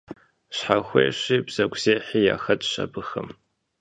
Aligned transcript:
Щхьэхуещи 0.55 1.35
бзэгузехьи 1.45 2.21
яхэтщ 2.35 2.71
абыхэм. 2.83 3.27